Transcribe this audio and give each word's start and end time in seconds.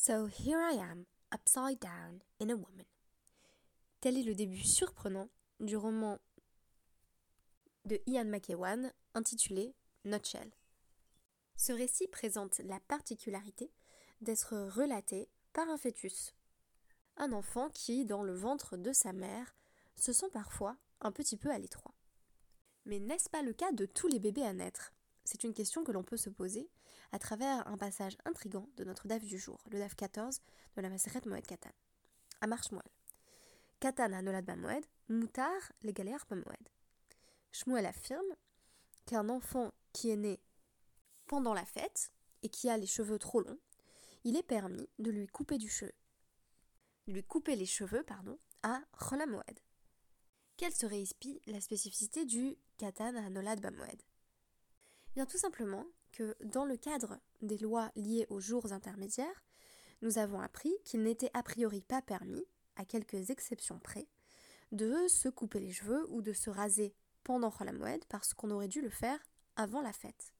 So 0.00 0.26
here 0.26 0.60
I 0.60 0.78
am, 0.78 1.06
upside 1.32 1.80
down 1.80 2.20
in 2.38 2.50
a 2.50 2.54
woman. 2.54 2.86
Tel 4.00 4.16
est 4.16 4.22
le 4.22 4.36
début 4.36 4.62
surprenant 4.62 5.28
du 5.58 5.76
roman 5.76 6.20
de 7.84 8.00
Ian 8.06 8.26
McEwan 8.26 8.92
intitulé 9.14 9.74
Nutshell. 10.04 10.52
Ce 11.56 11.72
récit 11.72 12.06
présente 12.06 12.60
la 12.60 12.78
particularité 12.78 13.72
d'être 14.20 14.56
relaté 14.68 15.28
par 15.52 15.68
un 15.68 15.76
fœtus, 15.76 16.32
un 17.16 17.32
enfant 17.32 17.68
qui, 17.68 18.04
dans 18.04 18.22
le 18.22 18.36
ventre 18.36 18.76
de 18.76 18.92
sa 18.92 19.12
mère, 19.12 19.56
se 19.96 20.12
sent 20.12 20.30
parfois 20.32 20.76
un 21.00 21.10
petit 21.10 21.36
peu 21.36 21.50
à 21.50 21.58
l'étroit. 21.58 21.96
Mais 22.86 23.00
n'est-ce 23.00 23.28
pas 23.28 23.42
le 23.42 23.52
cas 23.52 23.72
de 23.72 23.84
tous 23.84 24.06
les 24.06 24.20
bébés 24.20 24.46
à 24.46 24.52
naître? 24.52 24.92
C'est 25.24 25.42
une 25.42 25.54
question 25.54 25.82
que 25.82 25.90
l'on 25.90 26.04
peut 26.04 26.16
se 26.16 26.30
poser 26.30 26.70
à 27.12 27.18
travers 27.18 27.66
un 27.66 27.76
passage 27.76 28.16
intrigant 28.24 28.68
de 28.76 28.84
notre 28.84 29.08
DAF 29.08 29.24
du 29.24 29.38
jour, 29.38 29.58
le 29.70 29.78
DAF 29.78 29.94
14 29.94 30.40
de 30.76 30.82
la 30.82 30.88
Maseret 30.88 31.22
Moed 31.26 31.46
Katan. 31.46 31.70
À 32.40 32.46
Shmuel. 32.46 32.82
Katan 33.80 34.12
a 34.12 34.22
nolad 34.22 34.48
Moed, 34.56 34.84
Moutar 35.08 35.72
les 35.82 35.92
galères 35.92 36.26
Moed. 36.30 36.68
Shmuel 37.52 37.86
affirme 37.86 38.36
qu'un 39.06 39.28
enfant 39.28 39.72
qui 39.92 40.10
est 40.10 40.16
né 40.16 40.40
pendant 41.26 41.54
la 41.54 41.64
fête 41.64 42.12
et 42.42 42.48
qui 42.48 42.68
a 42.68 42.76
les 42.76 42.86
cheveux 42.86 43.18
trop 43.18 43.40
longs, 43.40 43.58
il 44.24 44.36
est 44.36 44.42
permis 44.42 44.88
de 44.98 45.10
lui 45.10 45.26
couper 45.26 45.58
du 45.58 45.68
cheveu, 45.68 45.92
lui 47.06 47.22
couper 47.22 47.56
les 47.56 47.66
cheveux, 47.66 48.02
pardon, 48.02 48.38
à 48.62 48.82
Moed. 49.26 49.60
Quelle 50.56 50.74
serait 50.74 51.00
ici 51.00 51.40
la 51.46 51.60
spécificité 51.60 52.24
du 52.24 52.56
Katan 52.78 53.14
à 53.14 53.30
Nolad 53.30 53.60
Bamoed 53.60 54.02
Bien 55.14 55.24
tout 55.24 55.38
simplement 55.38 55.86
que 56.12 56.36
dans 56.44 56.64
le 56.64 56.76
cadre 56.76 57.18
des 57.42 57.58
lois 57.58 57.90
liées 57.96 58.26
aux 58.30 58.40
jours 58.40 58.72
intermédiaires, 58.72 59.44
nous 60.02 60.18
avons 60.18 60.40
appris 60.40 60.72
qu'il 60.84 61.02
n'était 61.02 61.30
a 61.34 61.42
priori 61.42 61.82
pas 61.82 62.02
permis, 62.02 62.44
à 62.76 62.84
quelques 62.84 63.30
exceptions 63.30 63.78
près, 63.78 64.06
de 64.72 65.08
se 65.08 65.28
couper 65.28 65.60
les 65.60 65.72
cheveux 65.72 66.06
ou 66.10 66.22
de 66.22 66.32
se 66.32 66.50
raser 66.50 66.94
pendant 67.24 67.52
Moed 67.72 68.04
parce 68.08 68.34
qu'on 68.34 68.50
aurait 68.50 68.68
dû 68.68 68.80
le 68.80 68.90
faire 68.90 69.18
avant 69.56 69.82
la 69.82 69.92
fête. 69.92 70.32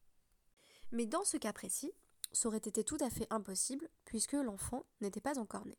Mais 0.92 1.06
dans 1.06 1.24
ce 1.24 1.36
cas 1.36 1.52
précis, 1.52 1.92
ça 2.33 2.48
aurait 2.48 2.58
été 2.58 2.84
tout 2.84 2.98
à 3.00 3.11
fait 3.11 3.27
impossible 3.30 3.89
puisque 4.05 4.33
l'enfant 4.33 4.84
n'était 5.00 5.20
pas 5.20 5.39
encore 5.39 5.66
né. 5.66 5.78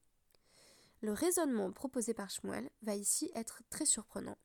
Le 1.01 1.13
raisonnement 1.13 1.71
proposé 1.71 2.13
par 2.13 2.29
Shmuel 2.29 2.69
va 2.81 2.95
ici 2.95 3.31
être 3.33 3.61
très 3.69 3.85
surprenant. 3.85 4.37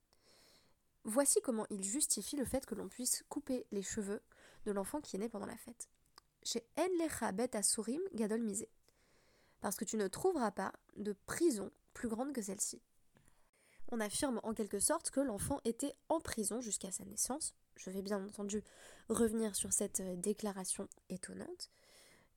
Voici 1.03 1.41
comment 1.43 1.67
il 1.69 1.83
justifie 1.83 2.37
le 2.37 2.45
fait 2.45 2.65
que 2.65 2.75
l'on 2.75 2.89
puisse 2.89 3.25
couper 3.29 3.67
les 3.73 3.83
cheveux 3.83 4.23
de 4.65 4.73
l'enfant 4.73 5.01
qui 5.01 5.17
est 5.17 5.19
né 5.19 5.29
pendant 5.29 5.47
la 5.47 5.57
fête. 5.57 5.89
Chez 6.43 6.67
En 6.79 7.33
Bet 7.33 7.57
Asurim 7.57 8.01
Gadol 8.15 8.43
Misé. 8.43 8.69
Parce 9.61 9.77
que 9.77 9.85
tu 9.85 9.97
ne 9.97 10.09
trouveras 10.09 10.51
pas 10.51 10.73
de 10.97 11.15
prison 11.27 11.71
plus 11.95 12.09
grande 12.09 12.33
que 12.33 12.43
celle-ci. 12.43 12.83
On 13.89 14.01
affirme 14.01 14.41
en 14.43 14.55
quelque 14.55 14.79
sorte 14.79 15.11
que 15.11 15.21
l'enfant 15.21 15.61
était 15.65 15.95
en 16.09 16.21
prison 16.21 16.61
jusqu'à 16.61 16.91
sa 16.91 17.05
naissance. 17.05 17.55
Je 17.77 17.91
vais 17.91 18.03
bien 18.03 18.25
entendu 18.25 18.63
revenir 19.09 19.55
sur 19.57 19.73
cette 19.73 20.01
euh, 20.01 20.17
déclaration 20.17 20.89
étonnante. 21.09 21.71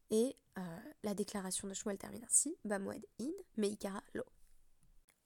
Et 0.09 0.35
euh, 0.57 0.61
la 1.03 1.13
déclaration 1.13 1.67
de 1.67 1.73
Shmuel 1.73 1.97
termine 1.97 2.23
ainsi 2.23 2.57
Bamwed 2.65 3.05
in, 3.19 3.31
Meikara 3.57 4.03
lo. 4.13 4.23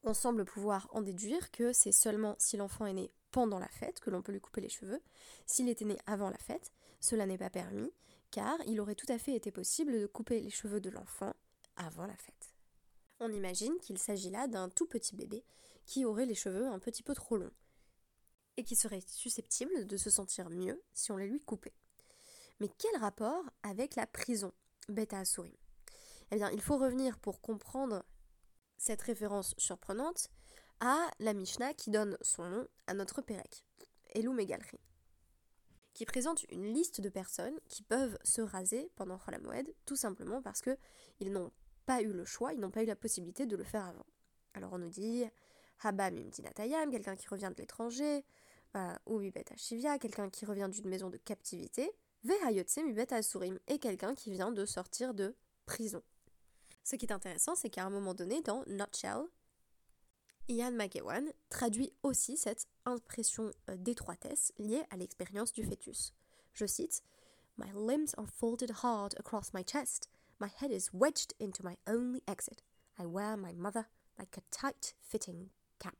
On 0.03 0.13
semble 0.13 0.45
pouvoir 0.45 0.87
en 0.91 1.01
déduire 1.01 1.51
que 1.51 1.73
c'est 1.73 1.91
seulement 1.91 2.35
si 2.39 2.57
l'enfant 2.57 2.87
est 2.87 2.93
né 2.93 3.11
pendant 3.29 3.59
la 3.59 3.67
fête 3.67 3.99
que 3.99 4.09
l'on 4.09 4.21
peut 4.21 4.31
lui 4.31 4.41
couper 4.41 4.61
les 4.61 4.69
cheveux. 4.69 5.01
S'il 5.45 5.69
était 5.69 5.85
né 5.85 5.97
avant 6.07 6.29
la 6.29 6.37
fête, 6.37 6.71
cela 7.01 7.25
n'est 7.25 7.37
pas 7.37 7.49
permis, 7.49 7.91
car 8.29 8.57
il 8.67 8.79
aurait 8.79 8.95
tout 8.95 9.11
à 9.11 9.17
fait 9.17 9.35
été 9.35 9.51
possible 9.51 9.99
de 9.99 10.07
couper 10.07 10.39
les 10.39 10.49
cheveux 10.49 10.79
de 10.79 10.89
l'enfant 10.89 11.33
avant 11.75 12.05
la 12.05 12.15
fête. 12.15 12.53
On 13.19 13.31
imagine 13.31 13.77
qu'il 13.79 13.97
s'agit 13.97 14.29
là 14.29 14.47
d'un 14.47 14.69
tout 14.69 14.87
petit 14.87 15.15
bébé 15.15 15.43
qui 15.85 16.05
aurait 16.05 16.25
les 16.25 16.35
cheveux 16.35 16.67
un 16.67 16.79
petit 16.79 17.03
peu 17.03 17.13
trop 17.13 17.35
longs 17.35 17.51
et 18.57 18.63
qui 18.63 18.75
serait 18.75 19.03
susceptible 19.07 19.85
de 19.85 19.97
se 19.97 20.09
sentir 20.09 20.49
mieux 20.49 20.81
si 20.93 21.11
on 21.11 21.17
les 21.17 21.27
lui 21.27 21.39
coupait. 21.39 21.73
Mais 22.59 22.69
quel 22.77 22.95
rapport 23.01 23.43
avec 23.63 23.95
la 23.95 24.05
prison, 24.05 24.53
Beta 24.87 25.19
Asurim 25.19 25.55
Eh 26.31 26.35
bien, 26.35 26.51
il 26.51 26.61
faut 26.61 26.77
revenir 26.77 27.17
pour 27.19 27.41
comprendre 27.41 28.03
cette 28.77 29.01
référence 29.01 29.55
surprenante 29.57 30.29
à 30.79 31.09
la 31.19 31.33
Mishnah 31.33 31.73
qui 31.73 31.89
donne 31.89 32.17
son 32.21 32.47
nom 32.49 32.67
à 32.87 32.93
notre 32.93 33.21
Pérec, 33.21 33.65
Elou 34.13 34.33
Megalri 34.33 34.79
qui 35.93 36.05
présente 36.05 36.45
une 36.49 36.73
liste 36.73 37.01
de 37.01 37.09
personnes 37.09 37.59
qui 37.67 37.83
peuvent 37.83 38.17
se 38.23 38.41
raser 38.41 38.89
pendant 38.95 39.19
Moed, 39.41 39.73
tout 39.85 39.95
simplement 39.95 40.41
parce 40.41 40.61
que 40.61 40.77
ils 41.19 41.31
n'ont 41.31 41.51
pas 41.85 42.01
eu 42.01 42.11
le 42.11 42.25
choix, 42.25 42.53
ils 42.53 42.59
n'ont 42.59 42.71
pas 42.71 42.83
eu 42.83 42.87
la 42.87 42.95
possibilité 42.95 43.45
de 43.45 43.55
le 43.55 43.63
faire 43.63 43.85
avant. 43.85 44.05
Alors 44.53 44.73
on 44.73 44.77
nous 44.77 44.89
dit 44.89 45.23
Habam 45.81 46.17
Imtinatayam, 46.17 46.91
quelqu'un 46.91 47.15
qui 47.15 47.27
revient 47.27 47.51
de 47.53 47.61
l'étranger, 47.61 48.23
euh, 48.75 48.95
ou 49.05 49.19
Mibet 49.19 49.45
Ashivia, 49.51 49.99
quelqu'un 49.99 50.29
qui 50.29 50.45
revient 50.45 50.69
d'une 50.71 50.87
maison 50.87 51.09
de 51.09 51.17
captivité, 51.17 51.91
Vehayotse 52.23 52.77
Mibet 52.77 53.13
Asurim, 53.13 53.59
et 53.67 53.79
quelqu'un 53.79 54.15
qui 54.15 54.31
vient 54.31 54.51
de 54.51 54.65
sortir 54.65 55.13
de 55.13 55.35
prison. 55.65 56.01
Ce 56.83 56.95
qui 56.95 57.05
est 57.05 57.11
intéressant, 57.11 57.55
c'est 57.55 57.69
qu'à 57.69 57.85
un 57.85 57.89
moment 57.89 58.13
donné, 58.13 58.41
dans 58.41 58.63
Nutshell, 58.67 59.23
Ian 60.49 60.71
McEwan 60.71 61.31
traduit 61.49 61.93
aussi 62.03 62.35
cette 62.35 62.67
impression 62.85 63.51
euh, 63.69 63.77
d'étroitesse 63.77 64.51
liée 64.57 64.83
à 64.89 64.97
l'expérience 64.97 65.53
du 65.53 65.63
fœtus. 65.63 66.13
Je 66.53 66.65
cite 66.65 67.03
My 67.57 67.71
limbs 67.73 68.13
are 68.17 68.27
folded 68.27 68.71
hard 68.83 69.13
across 69.17 69.53
my 69.53 69.63
chest. 69.63 70.09
My 70.39 70.49
head 70.59 70.71
is 70.71 70.89
wedged 70.93 71.33
into 71.39 71.63
my 71.63 71.77
only 71.87 72.23
exit. 72.27 72.63
I 72.97 73.05
wear 73.05 73.37
my 73.37 73.53
mother 73.53 73.87
like 74.17 74.37
a 74.37 74.41
tight 74.51 74.95
fitting 74.99 75.49
cap. 75.79 75.95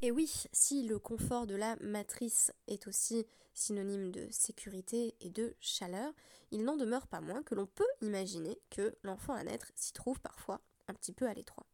Et 0.00 0.12
oui, 0.12 0.44
si 0.52 0.86
le 0.86 0.98
confort 0.98 1.46
de 1.46 1.56
la 1.56 1.76
matrice 1.80 2.52
est 2.68 2.86
aussi 2.86 3.26
synonyme 3.52 4.12
de 4.12 4.28
sécurité 4.30 5.16
et 5.20 5.28
de 5.28 5.56
chaleur, 5.60 6.12
il 6.52 6.64
n'en 6.64 6.76
demeure 6.76 7.08
pas 7.08 7.20
moins 7.20 7.42
que 7.42 7.56
l'on 7.56 7.66
peut 7.66 7.84
imaginer 8.00 8.60
que 8.70 8.96
l'enfant 9.02 9.34
à 9.34 9.42
naître 9.42 9.72
s'y 9.74 9.92
trouve 9.92 10.20
parfois 10.20 10.60
un 10.86 10.94
petit 10.94 11.12
peu 11.12 11.26
à 11.26 11.34
l'étroit 11.34 11.66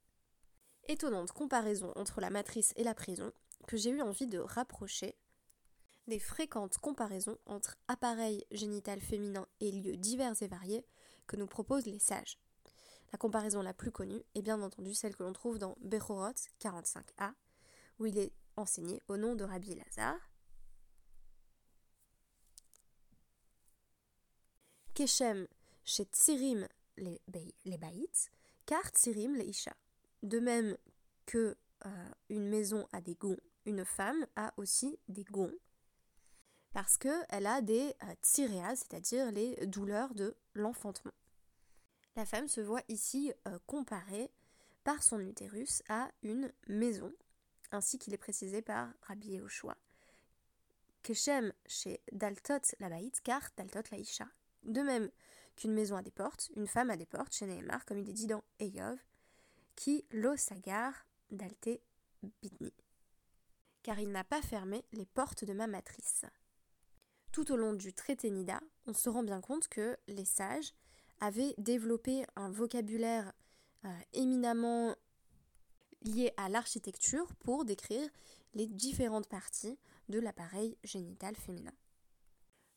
étonnante 0.88 1.32
comparaison 1.32 1.92
entre 1.96 2.20
la 2.20 2.30
matrice 2.30 2.72
et 2.76 2.84
la 2.84 2.94
prison 2.94 3.32
que 3.66 3.76
j'ai 3.76 3.90
eu 3.90 4.02
envie 4.02 4.26
de 4.26 4.38
rapprocher 4.38 5.16
des 6.06 6.18
fréquentes 6.18 6.78
comparaisons 6.78 7.38
entre 7.46 7.76
appareils 7.88 8.44
génital 8.50 9.00
féminin 9.00 9.46
et 9.60 9.72
lieux 9.72 9.96
divers 9.96 10.42
et 10.42 10.48
variés 10.48 10.84
que 11.26 11.36
nous 11.36 11.46
proposent 11.46 11.86
les 11.86 11.98
sages. 11.98 12.38
La 13.12 13.18
comparaison 13.18 13.62
la 13.62 13.72
plus 13.72 13.92
connue 13.92 14.22
est 14.34 14.42
bien 14.42 14.60
entendu 14.60 14.92
celle 14.92 15.16
que 15.16 15.22
l'on 15.22 15.32
trouve 15.32 15.58
dans 15.58 15.76
Bechorot 15.80 16.32
45a, 16.60 17.32
où 17.98 18.06
il 18.06 18.18
est 18.18 18.32
enseigné 18.56 19.00
au 19.08 19.16
nom 19.16 19.34
de 19.34 19.44
Rabbi 19.44 19.74
Lazare. 19.74 20.20
Keshem 24.94 25.46
chez 25.84 26.04
Tsirim 26.04 26.68
les, 26.96 27.20
les 27.64 27.78
baïts, 27.78 28.30
car 28.66 28.84
Tsirim 28.90 29.34
les 29.34 29.46
Isha. 29.46 29.74
De 30.24 30.40
même 30.40 30.76
que 31.26 31.56
euh, 31.84 32.08
une 32.30 32.48
maison 32.48 32.88
a 32.92 33.00
des 33.00 33.14
gonds, 33.14 33.38
une 33.66 33.84
femme 33.84 34.26
a 34.36 34.54
aussi 34.56 34.98
des 35.06 35.24
gonds 35.24 35.52
parce 36.72 36.98
qu'elle 36.98 37.46
a 37.46 37.60
des 37.60 37.94
euh, 38.02 38.14
c'est-à-dire 38.74 39.30
les 39.30 39.54
douleurs 39.66 40.14
de 40.14 40.34
l'enfantement. 40.54 41.12
La 42.16 42.24
femme 42.24 42.48
se 42.48 42.60
voit 42.60 42.82
ici 42.88 43.32
euh, 43.46 43.58
comparée 43.66 44.30
par 44.82 45.02
son 45.02 45.20
utérus 45.20 45.82
à 45.88 46.10
une 46.22 46.52
maison, 46.68 47.12
ainsi 47.70 47.98
qu'il 47.98 48.12
est 48.12 48.18
précisé 48.18 48.60
par 48.60 48.92
Rabbi 49.02 49.28
Yehoshua. 49.28 49.76
Keshem 51.02 51.52
chez 51.66 52.00
Daltot 52.12 52.74
la 52.80 52.88
Baït, 52.88 53.20
car 53.22 53.42
Daltot 53.56 53.90
la 53.92 53.98
Isha. 53.98 54.26
De 54.62 54.80
même 54.80 55.10
qu'une 55.56 55.74
maison 55.74 55.96
a 55.96 56.02
des 56.02 56.10
portes, 56.10 56.50
une 56.56 56.66
femme 56.66 56.90
a 56.90 56.96
des 56.96 57.06
portes 57.06 57.34
chez 57.34 57.46
Nehemar, 57.46 57.84
comme 57.84 57.98
il 57.98 58.08
est 58.08 58.14
dit 58.14 58.26
dans 58.26 58.42
Eyov, 58.58 58.98
qui 59.76 60.04
l'osagar 60.10 61.06
d'alte 61.30 61.80
bitni, 62.42 62.72
car 63.82 63.98
il 63.98 64.10
n'a 64.10 64.24
pas 64.24 64.42
fermé 64.42 64.84
les 64.92 65.06
portes 65.06 65.44
de 65.44 65.52
ma 65.52 65.66
matrice. 65.66 66.24
Tout 67.32 67.50
au 67.52 67.56
long 67.56 67.74
du 67.74 67.92
traité 67.92 68.30
Nida, 68.30 68.60
on 68.86 68.94
se 68.94 69.08
rend 69.08 69.22
bien 69.22 69.40
compte 69.40 69.68
que 69.68 69.96
les 70.06 70.24
sages 70.24 70.72
avaient 71.20 71.54
développé 71.58 72.24
un 72.36 72.50
vocabulaire 72.50 73.32
euh, 73.84 73.88
éminemment 74.12 74.94
lié 76.02 76.32
à 76.36 76.48
l'architecture 76.48 77.34
pour 77.40 77.64
décrire 77.64 78.08
les 78.54 78.66
différentes 78.66 79.28
parties 79.28 79.78
de 80.08 80.18
l'appareil 80.18 80.76
génital 80.84 81.34
féminin. 81.34 81.74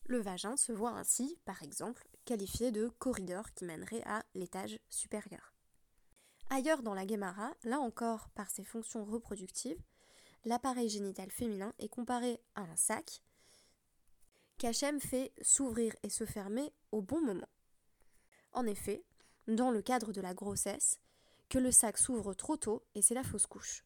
Le 0.07 0.19
vagin 0.19 0.55
se 0.55 0.71
voit 0.71 0.91
ainsi, 0.91 1.37
par 1.45 1.61
exemple, 1.63 2.07
qualifié 2.25 2.71
de 2.71 2.87
corridor 2.97 3.51
qui 3.53 3.65
mènerait 3.65 4.03
à 4.05 4.23
l'étage 4.33 4.79
supérieur. 4.89 5.56
Ailleurs 6.49 6.81
dans 6.81 6.93
la 6.93 7.05
Guémara, 7.05 7.53
là 7.63 7.79
encore 7.79 8.29
par 8.29 8.49
ses 8.49 8.63
fonctions 8.63 9.03
reproductives, 9.03 9.81
l'appareil 10.45 10.87
génital 10.87 11.29
féminin 11.29 11.73
est 11.77 11.89
comparé 11.89 12.39
à 12.55 12.61
un 12.61 12.75
sac 12.77 13.21
qu'Hachem 14.57 14.99
fait 14.99 15.33
s'ouvrir 15.41 15.93
et 16.03 16.09
se 16.09 16.25
fermer 16.25 16.73
au 16.91 17.01
bon 17.01 17.21
moment. 17.21 17.49
En 18.53 18.65
effet, 18.65 19.03
dans 19.47 19.71
le 19.71 19.81
cadre 19.81 20.13
de 20.13 20.21
la 20.21 20.33
grossesse, 20.33 20.99
que 21.49 21.57
le 21.57 21.71
sac 21.71 21.97
s'ouvre 21.97 22.33
trop 22.33 22.55
tôt 22.55 22.83
et 22.95 23.01
c'est 23.01 23.13
la 23.13 23.23
fausse 23.23 23.45
couche. 23.45 23.85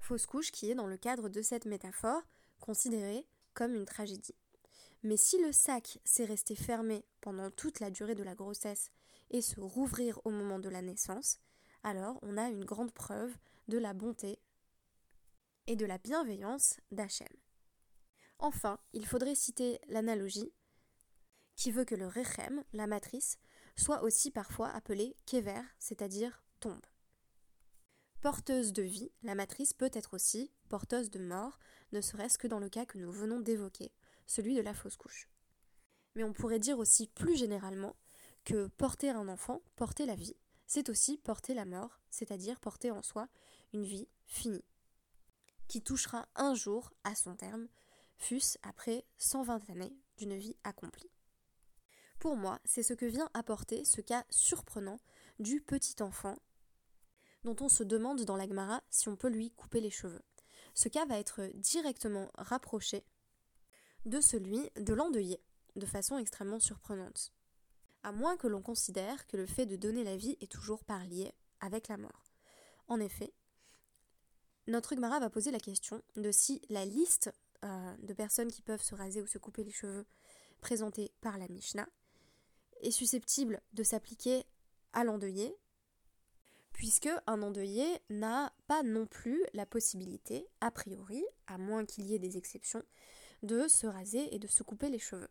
Fausse 0.00 0.26
couche 0.26 0.52
qui 0.52 0.70
est 0.70 0.74
dans 0.74 0.86
le 0.86 0.96
cadre 0.96 1.28
de 1.28 1.42
cette 1.42 1.64
métaphore 1.64 2.22
considérée 2.60 3.26
comme 3.54 3.74
une 3.74 3.86
tragédie. 3.86 4.36
Mais 5.02 5.16
si 5.16 5.40
le 5.42 5.50
sac 5.50 5.98
s'est 6.04 6.24
resté 6.24 6.54
fermé 6.54 7.04
pendant 7.20 7.50
toute 7.50 7.80
la 7.80 7.90
durée 7.90 8.14
de 8.14 8.22
la 8.22 8.34
grossesse 8.34 8.90
et 9.30 9.40
se 9.40 9.60
rouvrir 9.60 10.20
au 10.24 10.30
moment 10.30 10.58
de 10.58 10.68
la 10.68 10.82
naissance, 10.82 11.40
alors 11.82 12.18
on 12.22 12.36
a 12.36 12.48
une 12.48 12.64
grande 12.64 12.92
preuve 12.92 13.34
de 13.68 13.78
la 13.78 13.94
bonté 13.94 14.38
et 15.66 15.76
de 15.76 15.86
la 15.86 15.98
bienveillance 15.98 16.80
d'Hachem. 16.90 17.28
Enfin, 18.38 18.78
il 18.92 19.06
faudrait 19.06 19.34
citer 19.34 19.80
l'analogie 19.88 20.52
qui 21.56 21.70
veut 21.70 21.84
que 21.84 21.94
le 21.94 22.08
rechem, 22.08 22.64
la 22.72 22.86
matrice, 22.86 23.38
soit 23.76 24.02
aussi 24.02 24.30
parfois 24.30 24.70
appelée 24.70 25.14
kever, 25.26 25.60
c'est-à-dire 25.78 26.42
tombe. 26.58 26.86
Porteuse 28.22 28.72
de 28.72 28.82
vie, 28.82 29.12
la 29.22 29.34
matrice 29.34 29.72
peut 29.72 29.90
être 29.92 30.14
aussi 30.14 30.52
porteuse 30.68 31.10
de 31.10 31.18
mort, 31.18 31.58
ne 31.92 32.00
serait-ce 32.00 32.38
que 32.38 32.46
dans 32.46 32.58
le 32.60 32.68
cas 32.68 32.86
que 32.86 32.98
nous 32.98 33.12
venons 33.12 33.40
d'évoquer, 33.40 33.92
celui 34.26 34.54
de 34.54 34.62
la 34.62 34.74
fausse 34.74 34.96
couche. 34.96 35.28
Mais 36.14 36.24
on 36.24 36.32
pourrait 36.32 36.58
dire 36.58 36.78
aussi 36.78 37.08
plus 37.08 37.36
généralement 37.36 37.96
que 38.44 38.68
porter 38.68 39.10
un 39.10 39.28
enfant, 39.28 39.62
porter 39.76 40.06
la 40.06 40.14
vie, 40.14 40.36
c'est 40.70 40.88
aussi 40.88 41.18
porter 41.18 41.52
la 41.52 41.64
mort, 41.64 41.98
c'est-à-dire 42.10 42.60
porter 42.60 42.92
en 42.92 43.02
soi 43.02 43.26
une 43.72 43.82
vie 43.82 44.06
finie, 44.24 44.64
qui 45.66 45.82
touchera 45.82 46.28
un 46.36 46.54
jour 46.54 46.92
à 47.02 47.16
son 47.16 47.34
terme, 47.34 47.66
fût-ce 48.18 48.56
après 48.62 49.04
120 49.18 49.68
années 49.68 49.92
d'une 50.16 50.36
vie 50.36 50.54
accomplie. 50.62 51.10
Pour 52.20 52.36
moi, 52.36 52.60
c'est 52.64 52.84
ce 52.84 52.94
que 52.94 53.04
vient 53.04 53.28
apporter 53.34 53.84
ce 53.84 54.00
cas 54.00 54.24
surprenant 54.30 55.00
du 55.40 55.60
petit 55.60 56.00
enfant 56.04 56.36
dont 57.42 57.56
on 57.60 57.68
se 57.68 57.82
demande 57.82 58.24
dans 58.24 58.36
l'Agmara 58.36 58.80
si 58.90 59.08
on 59.08 59.16
peut 59.16 59.28
lui 59.28 59.50
couper 59.50 59.80
les 59.80 59.90
cheveux. 59.90 60.22
Ce 60.74 60.88
cas 60.88 61.04
va 61.04 61.18
être 61.18 61.50
directement 61.54 62.30
rapproché 62.38 63.04
de 64.04 64.20
celui 64.20 64.70
de 64.76 64.94
l'endeuillé, 64.94 65.42
de 65.74 65.86
façon 65.86 66.16
extrêmement 66.16 66.60
surprenante. 66.60 67.32
À 68.02 68.12
moins 68.12 68.36
que 68.36 68.46
l'on 68.46 68.62
considère 68.62 69.26
que 69.26 69.36
le 69.36 69.46
fait 69.46 69.66
de 69.66 69.76
donner 69.76 70.04
la 70.04 70.16
vie 70.16 70.36
est 70.40 70.50
toujours 70.50 70.84
par 70.84 71.04
lié 71.04 71.32
avec 71.60 71.88
la 71.88 71.98
mort. 71.98 72.32
En 72.88 72.98
effet, 72.98 73.32
notre 74.66 74.92
Agmara 74.92 75.20
va 75.20 75.30
poser 75.30 75.50
la 75.50 75.60
question 75.60 76.02
de 76.16 76.32
si 76.32 76.62
la 76.70 76.84
liste 76.84 77.30
euh, 77.64 77.96
de 77.98 78.14
personnes 78.14 78.50
qui 78.50 78.62
peuvent 78.62 78.82
se 78.82 78.94
raser 78.94 79.20
ou 79.20 79.26
se 79.26 79.38
couper 79.38 79.64
les 79.64 79.70
cheveux 79.70 80.06
présentée 80.60 81.12
par 81.20 81.38
la 81.38 81.48
Mishnah 81.48 81.88
est 82.80 82.90
susceptible 82.90 83.60
de 83.72 83.82
s'appliquer 83.82 84.44
à 84.92 85.04
l'endeuillé, 85.04 85.54
puisque 86.72 87.10
un 87.26 87.42
endeuillé 87.42 87.86
n'a 88.08 88.54
pas 88.66 88.82
non 88.82 89.06
plus 89.06 89.44
la 89.52 89.66
possibilité, 89.66 90.46
a 90.60 90.70
priori, 90.70 91.24
à 91.46 91.58
moins 91.58 91.84
qu'il 91.84 92.06
y 92.06 92.14
ait 92.14 92.18
des 92.18 92.38
exceptions, 92.38 92.82
de 93.42 93.68
se 93.68 93.86
raser 93.86 94.34
et 94.34 94.38
de 94.38 94.46
se 94.46 94.62
couper 94.62 94.88
les 94.88 94.98
cheveux. 94.98 95.28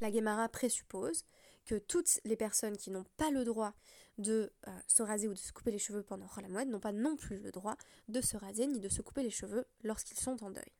La 0.00 0.10
Guémara 0.10 0.48
présuppose 0.48 1.24
que 1.66 1.74
toutes 1.74 2.20
les 2.24 2.36
personnes 2.36 2.76
qui 2.76 2.90
n'ont 2.90 3.04
pas 3.16 3.30
le 3.30 3.44
droit 3.44 3.74
de 4.18 4.52
euh, 4.66 4.70
se 4.86 5.02
raser 5.02 5.28
ou 5.28 5.34
de 5.34 5.38
se 5.38 5.52
couper 5.52 5.70
les 5.70 5.78
cheveux 5.78 6.02
pendant 6.02 6.26
Rolamoued 6.26 6.68
n'ont 6.68 6.80
pas 6.80 6.92
non 6.92 7.16
plus 7.16 7.38
le 7.40 7.50
droit 7.50 7.76
de 8.08 8.20
se 8.20 8.36
raser 8.36 8.66
ni 8.66 8.80
de 8.80 8.88
se 8.88 9.02
couper 9.02 9.22
les 9.22 9.30
cheveux 9.30 9.66
lorsqu'ils 9.82 10.18
sont 10.18 10.42
en 10.42 10.50
deuil. 10.50 10.72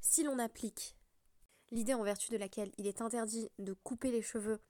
Si 0.00 0.24
l'on 0.24 0.38
applique 0.38 0.96
l'idée 1.70 1.94
en 1.94 2.02
vertu 2.02 2.30
de 2.30 2.36
laquelle 2.36 2.72
il 2.78 2.86
est 2.86 3.00
interdit 3.00 3.50
de 3.58 3.72
couper 3.72 4.10
les 4.10 4.22
cheveux 4.22 4.60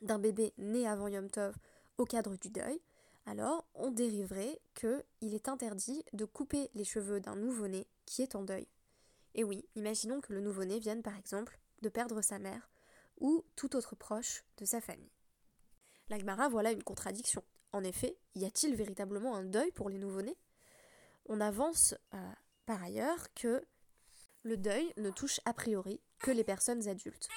d'un 0.00 0.18
bébé 0.18 0.52
né 0.58 0.86
avant 0.88 1.08
Yom 1.08 1.30
Tov 1.30 1.54
au 1.98 2.04
cadre 2.04 2.36
du 2.36 2.50
deuil, 2.50 2.80
alors 3.26 3.68
on 3.74 3.90
dériverait 3.90 4.60
qu'il 4.74 5.34
est 5.34 5.48
interdit 5.48 6.04
de 6.12 6.24
couper 6.24 6.70
les 6.74 6.84
cheveux 6.84 7.20
d'un 7.20 7.36
nouveau-né 7.36 7.86
qui 8.06 8.22
est 8.22 8.34
en 8.34 8.42
deuil. 8.42 8.66
Et 9.34 9.44
oui, 9.44 9.64
imaginons 9.76 10.20
que 10.20 10.32
le 10.32 10.40
nouveau-né 10.40 10.80
vienne 10.80 11.02
par 11.02 11.16
exemple 11.16 11.58
de 11.82 11.88
perdre 11.88 12.20
sa 12.22 12.38
mère 12.38 12.71
ou 13.22 13.44
tout 13.56 13.74
autre 13.76 13.96
proche 13.96 14.44
de 14.58 14.66
sa 14.66 14.82
famille. 14.82 15.12
L'Agmara 16.10 16.50
voilà 16.50 16.72
une 16.72 16.82
contradiction. 16.82 17.42
En 17.72 17.82
effet, 17.84 18.18
y 18.34 18.44
a-t-il 18.44 18.74
véritablement 18.74 19.34
un 19.34 19.44
deuil 19.44 19.70
pour 19.70 19.88
les 19.88 19.96
nouveau-nés? 19.96 20.36
On 21.26 21.40
avance 21.40 21.94
euh, 22.12 22.32
par 22.66 22.82
ailleurs 22.82 23.32
que 23.34 23.64
le 24.42 24.56
deuil 24.56 24.92
ne 24.98 25.10
touche 25.10 25.40
a 25.44 25.54
priori 25.54 26.00
que 26.18 26.32
les 26.32 26.44
personnes 26.44 26.86
adultes. 26.88 27.28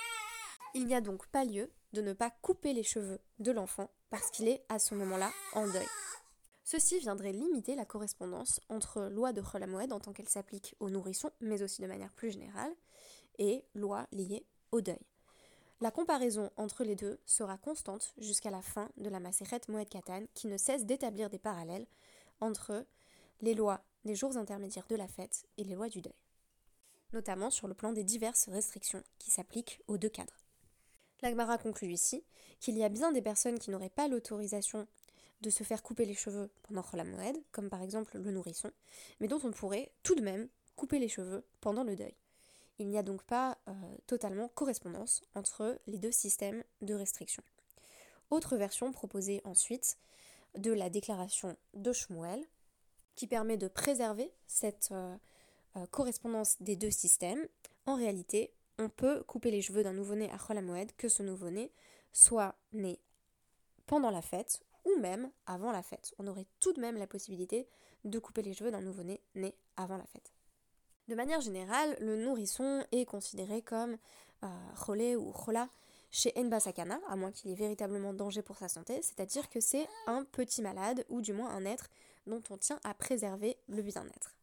Il 0.74 0.88
n'y 0.88 0.96
a 0.96 1.02
donc 1.02 1.28
pas 1.28 1.46
lieu 1.46 1.72
de 1.94 2.02
ne 2.02 2.14
pas 2.14 2.32
couper 2.42 2.74
les 2.74 2.84
cheveux 2.84 3.22
de 3.40 3.52
l'enfant 3.52 3.90
parce 4.10 4.30
qu'il 4.32 4.48
est 4.48 4.66
à 4.68 4.80
ce 4.80 4.96
moment-là 4.96 5.32
en 5.54 5.68
deuil. 5.68 5.88
Ceci 6.64 6.98
viendrait 6.98 7.32
limiter 7.32 7.76
la 7.76 7.86
correspondance 7.86 8.60
entre 8.70 9.04
loi 9.04 9.34
de 9.34 9.42
Cholamoed 9.44 9.94
en 9.94 10.00
tant 10.00 10.14
qu'elle 10.14 10.28
s'applique 10.28 10.76
aux 10.80 10.90
nourrissons, 10.90 11.32
mais 11.40 11.62
aussi 11.62 11.84
de 11.84 11.88
manière 11.88 12.12
plus 12.12 12.32
générale, 12.32 12.74
et 13.38 13.64
loi 13.76 14.08
liée 14.12 14.48
au 14.72 14.82
deuil. 14.82 15.00
La 15.82 15.92
comparaison 15.92 16.50
entre 16.58 16.84
les 16.84 16.96
deux 16.96 17.20
sera 17.26 17.58
constante 17.58 18.14
jusqu'à 18.18 18.50
la 18.50 18.62
fin 18.62 18.90
de 18.98 19.10
la 19.10 19.20
Maseret 19.20 19.62
Moed 19.68 19.90
Katan, 19.90 20.24
qui 20.34 20.48
ne 20.48 20.58
cesse 20.58 20.86
d'établir 20.86 21.30
des 21.30 21.40
parallèles 21.40 21.88
entre 22.40 22.86
les 23.42 23.54
lois 23.54 23.84
des 24.06 24.16
jours 24.16 24.38
intermédiaires 24.38 24.88
de 24.88 24.96
la 24.96 25.08
fête 25.08 25.46
et 25.58 25.64
les 25.64 25.76
lois 25.76 25.90
du 25.90 26.02
deuil 26.02 26.14
notamment 27.16 27.50
sur 27.50 27.68
le 27.68 27.74
plan 27.74 27.94
des 27.94 28.04
diverses 28.04 28.50
restrictions 28.50 29.02
qui 29.18 29.32
s'appliquent 29.32 29.82
aux 29.88 29.98
deux 29.98 30.10
cadres. 30.10 30.44
L'Agmara 31.22 31.58
conclut 31.58 31.92
ici 31.92 32.24
qu'il 32.60 32.78
y 32.78 32.84
a 32.84 32.90
bien 32.90 33.12
des 33.12 33.22
personnes 33.22 33.58
qui 33.58 33.72
n'auraient 33.72 33.90
pas 33.90 34.08
l'autorisation 34.08 34.88
de 35.42 35.50
se 35.50 35.64
faire 35.64 35.82
couper 35.82 36.06
les 36.06 36.14
cheveux 36.14 36.50
pendant 36.64 36.84
Moed, 37.06 37.38
comme 37.52 37.70
par 37.70 37.82
exemple 37.82 38.18
le 38.18 38.32
nourrisson, 38.32 38.72
mais 39.20 39.28
dont 39.28 39.40
on 39.44 39.52
pourrait 39.52 39.92
tout 40.04 40.16
de 40.16 40.22
même 40.22 40.48
couper 40.76 41.00
les 41.00 41.10
cheveux 41.10 41.44
pendant 41.62 41.84
le 41.84 41.96
deuil. 41.96 42.16
Il 42.78 42.90
n'y 42.90 42.98
a 42.98 43.04
donc 43.04 43.24
pas 43.24 43.58
euh, 43.68 43.74
totalement 44.06 44.50
correspondance 44.50 45.22
entre 45.34 45.80
les 45.88 45.98
deux 45.98 46.12
systèmes 46.12 46.64
de 46.82 46.94
restriction. 46.94 47.44
Autre 48.32 48.58
version 48.58 48.92
proposée 48.92 49.42
ensuite 49.46 49.98
de 50.58 50.72
la 50.72 50.90
déclaration 50.90 51.56
de 51.74 51.94
Shmuel, 51.94 52.44
qui 53.16 53.28
permet 53.28 53.58
de 53.58 53.68
préserver 53.68 54.32
cette 54.48 54.90
euh, 54.92 55.16
euh, 55.78 55.86
correspondance 55.88 56.62
des 56.62 56.76
deux 56.76 56.92
systèmes, 56.92 57.48
en 57.86 57.96
réalité, 57.96 58.52
on 58.78 58.90
peut 58.90 59.24
couper 59.24 59.52
les 59.52 59.62
cheveux 59.62 59.84
d'un 59.84 59.94
nouveau-né 59.94 60.30
à 60.32 60.38
Cholamoed 60.38 60.92
que 60.98 61.08
ce 61.08 61.24
nouveau-né 61.24 61.72
soit 62.12 62.56
né 62.74 63.00
pendant 63.86 64.10
la 64.10 64.22
fête 64.22 64.64
ou 64.84 65.00
même 65.00 65.32
avant 65.46 65.72
la 65.72 65.84
fête. 65.84 66.14
On 66.20 66.28
aurait 66.28 66.48
tout 66.60 66.74
de 66.74 66.82
même 66.82 66.98
la 66.98 67.08
possibilité 67.08 67.68
de 68.04 68.20
couper 68.20 68.42
les 68.42 68.54
cheveux 68.54 68.72
d'un 68.72 68.82
nouveau-né 68.82 69.22
né 69.36 69.56
avant 69.78 69.98
la 69.98 70.06
fête. 70.06 70.35
De 71.08 71.16
manière 71.16 71.42
générale, 71.42 71.96
le 72.00 72.16
nourrisson 72.16 72.84
est 72.92 73.06
considéré 73.06 73.62
comme 73.62 73.98
euh, 74.44 75.16
ou 75.16 75.34
chola 75.34 75.70
chez 76.10 76.34
Sakana, 76.60 77.00
à 77.08 77.16
moins 77.16 77.32
qu'il 77.32 77.50
y 77.50 77.54
ait 77.54 77.58
véritablement 77.58 78.14
danger 78.14 78.42
pour 78.42 78.58
sa 78.58 78.70
santé, 78.70 79.02
c'est-à-dire 79.02 79.50
que 79.50 79.60
c'est 79.60 79.88
un 80.08 80.24
petit 80.24 80.62
malade 80.62 81.06
ou 81.10 81.22
du 81.22 81.34
moins 81.34 81.50
un 81.50 81.66
être 81.66 81.90
dont 82.26 82.42
on 82.50 82.58
tient 82.58 82.80
à 82.84 82.94
préserver 82.94 83.58
le 83.68 83.82
bien-être. 83.82 84.36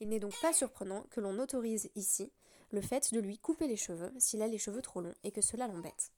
Il 0.00 0.08
n'est 0.08 0.20
donc 0.20 0.40
pas 0.40 0.52
surprenant 0.52 1.02
que 1.10 1.20
l'on 1.20 1.38
autorise 1.38 1.90
ici 1.94 2.32
le 2.70 2.80
fait 2.80 3.12
de 3.12 3.20
lui 3.20 3.38
couper 3.38 3.66
les 3.66 3.76
cheveux 3.76 4.12
s'il 4.18 4.42
a 4.42 4.46
les 4.46 4.58
cheveux 4.58 4.82
trop 4.82 5.00
longs 5.00 5.14
et 5.24 5.32
que 5.32 5.40
cela 5.40 5.66
l'embête. 5.66 6.12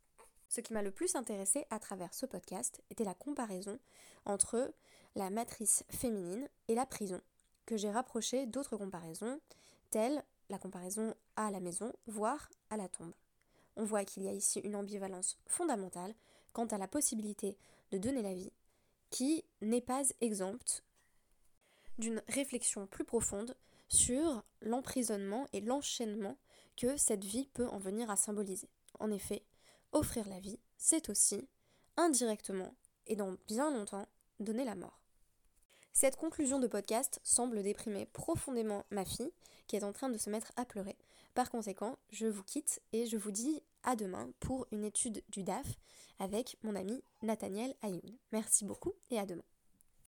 Ce 0.49 0.61
qui 0.61 0.73
m'a 0.73 0.83
le 0.83 0.91
plus 0.91 1.15
intéressé 1.15 1.67
à 1.71 1.79
travers 1.79 2.13
ce 2.13 2.27
podcast 2.27 2.83
était 2.91 3.05
la 3.05 3.15
comparaison 3.15 3.79
entre 4.25 4.73
la 5.15 5.31
matrice 5.31 5.85
féminine 5.89 6.49
et 6.69 6.75
la 6.75 6.87
prison, 6.87 7.21
que 7.67 7.77
j'ai 7.77 7.91
rapproché 7.91 8.47
d'autres 8.47 8.77
comparaisons, 8.77 9.41
telles 9.91 10.23
la 10.49 10.59
comparaison 10.59 11.15
à 11.37 11.51
la 11.51 11.61
maison, 11.61 11.93
voire 12.07 12.49
à 12.71 12.77
la 12.77 12.89
tombe. 12.89 13.15
On 13.77 13.85
voit 13.85 14.05
qu'il 14.05 14.25
y 14.25 14.29
a 14.29 14.33
ici 14.33 14.61
une 14.61 14.77
ambivalence 14.77 15.39
fondamentale 15.47 16.15
quant 16.53 16.67
à 16.67 16.79
la 16.79 16.89
possibilité 16.89 17.57
de 17.93 17.99
donner 17.99 18.23
la 18.23 18.35
vie, 18.35 18.53
qui 19.11 19.45
n'est 19.61 19.81
pas 19.81 20.03
exempte 20.21 20.85
d'une 21.99 22.23
réflexion 22.29 22.87
plus 22.87 23.05
profonde 23.05 23.57
sur 23.89 24.43
l'emprisonnement 24.61 25.47
et 25.53 25.61
l'enchaînement 25.61 26.37
que 26.77 26.97
cette 26.97 27.25
vie 27.25 27.49
peut 27.53 27.69
en 27.69 27.79
venir 27.79 28.11
à 28.11 28.17
symboliser. 28.17 28.69
En 28.99 29.11
effet, 29.11 29.45
offrir 29.93 30.29
la 30.29 30.41
vie, 30.41 30.59
c'est 30.79 31.11
aussi, 31.11 31.49
indirectement, 31.97 32.75
et 33.07 33.17
dans 33.17 33.37
bien 33.47 33.71
longtemps, 33.71 34.07
donner 34.39 34.65
la 34.65 34.77
mort. 34.77 35.00
Cette 35.93 36.17
conclusion 36.17 36.59
de 36.59 36.67
podcast 36.67 37.21
semble 37.23 37.63
déprimer 37.63 38.07
profondément 38.07 38.85
ma 38.91 39.05
fille, 39.05 39.33
qui 39.67 39.77
est 39.77 39.85
en 39.85 39.93
train 39.93 40.09
de 40.09 40.19
se 40.19 40.31
mettre 40.31 40.53
à 40.57 40.65
pleurer. 40.65 40.97
Par 41.35 41.51
conséquent, 41.51 41.97
je 42.11 42.27
vous 42.27 42.43
quitte 42.43 42.81
et 42.93 43.07
je 43.07 43.17
vous 43.17 43.31
dis 43.31 43.63
à 43.83 43.97
demain 43.97 44.31
pour 44.41 44.67
une 44.73 44.85
étude 44.85 45.23
du 45.29 45.43
DAF 45.43 45.67
avec 46.19 46.57
mon 46.63 46.75
ami 46.77 47.03
Nathaniel 47.23 47.75
Ayoun. 47.83 48.19
Merci 48.33 48.65
beaucoup 48.65 48.95
et 49.11 49.19
à 49.19 49.27
demain. 49.27 49.50